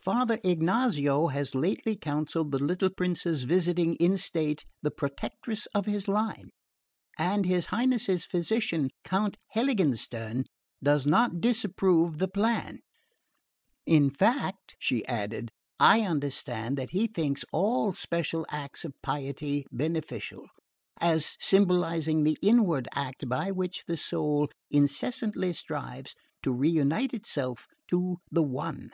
[0.00, 6.08] Father Ignazio has lately counselled the little prince's visiting in state the protectress of his
[6.08, 6.50] line,
[7.16, 10.46] and his Highness's physician, Count Heiligenstern,
[10.82, 12.80] does not disapprove the plan.
[13.86, 20.46] In fact," she added, "I understand that he thinks all special acts of piety beneficial,
[21.00, 28.16] as symbolising the inward act by which the soul incessantly strives to reunite itself to
[28.28, 28.90] the One."